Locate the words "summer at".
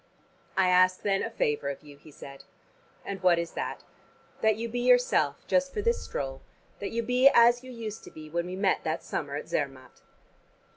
9.03-9.47